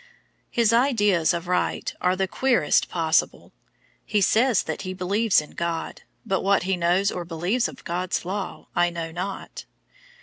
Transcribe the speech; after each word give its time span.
His 0.49 0.73
ideas 0.73 1.31
of 1.31 1.47
right 1.47 1.93
are 2.01 2.15
the 2.15 2.27
queerest 2.27 2.89
possible. 2.89 3.51
He 4.03 4.19
says 4.19 4.63
that 4.63 4.81
he 4.81 4.95
believes 4.95 5.39
in 5.41 5.51
God, 5.51 6.01
but 6.25 6.41
what 6.41 6.63
he 6.63 6.75
knows 6.75 7.11
or 7.11 7.23
believes 7.23 7.67
of 7.67 7.83
God's 7.85 8.25
law 8.25 8.67
I 8.75 8.89
know 8.89 9.11
not. 9.11 9.65